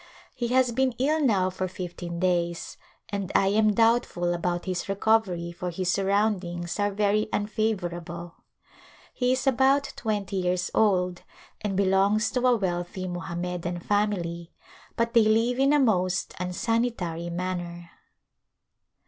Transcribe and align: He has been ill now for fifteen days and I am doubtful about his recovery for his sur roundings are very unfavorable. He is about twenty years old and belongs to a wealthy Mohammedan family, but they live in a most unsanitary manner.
He 0.33 0.47
has 0.47 0.71
been 0.71 0.93
ill 0.97 1.21
now 1.23 1.51
for 1.51 1.67
fifteen 1.67 2.19
days 2.19 2.75
and 3.09 3.31
I 3.35 3.49
am 3.49 3.73
doubtful 3.75 4.33
about 4.33 4.65
his 4.65 4.89
recovery 4.89 5.51
for 5.51 5.69
his 5.69 5.91
sur 5.91 6.05
roundings 6.05 6.79
are 6.79 6.89
very 6.89 7.29
unfavorable. 7.31 8.33
He 9.13 9.31
is 9.33 9.45
about 9.45 9.93
twenty 9.95 10.37
years 10.37 10.71
old 10.73 11.21
and 11.63 11.77
belongs 11.77 12.31
to 12.31 12.47
a 12.47 12.55
wealthy 12.55 13.07
Mohammedan 13.07 13.79
family, 13.79 14.51
but 14.95 15.13
they 15.13 15.21
live 15.21 15.59
in 15.59 15.71
a 15.71 15.77
most 15.79 16.33
unsanitary 16.39 17.29
manner. 17.29 17.91